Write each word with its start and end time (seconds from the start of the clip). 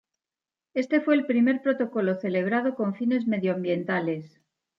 Este 0.73 0.99
fue 0.99 1.13
el 1.13 1.27
primer 1.27 1.61
protocolo 1.61 2.15
celebrado 2.15 2.73
con 2.73 2.95
fines 2.95 3.27
medioambientales. 3.27 4.41